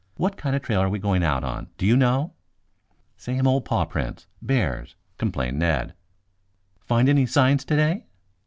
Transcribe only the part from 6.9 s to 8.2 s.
any signs today?"